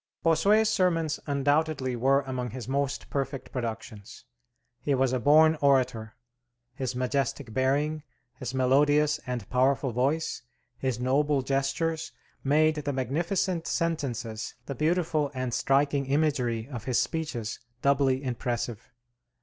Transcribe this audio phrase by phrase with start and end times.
[0.23, 4.25] Bossuet's sermons undoubtedly were among his most perfect productions.
[4.81, 6.15] He was a born orator;
[6.73, 8.01] his majestic bearing,
[8.39, 10.41] his melodious and powerful voice,
[10.79, 17.59] his noble gestures, made the magnificent sentences, the beautiful and striking imagery of his speeches,
[17.83, 18.89] doubly impressive.